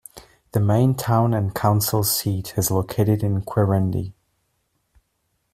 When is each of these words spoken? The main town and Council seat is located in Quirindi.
The 0.53 0.59
main 0.59 0.95
town 0.95 1.31
and 1.35 1.53
Council 1.53 2.03
seat 2.03 2.55
is 2.57 2.71
located 2.71 3.21
in 3.21 3.39
Quirindi. 3.43 4.13